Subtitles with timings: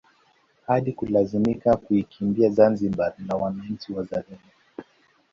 [0.67, 4.49] Hadi kulazimika kuikimbia Zanzibar na wananchi wazalendo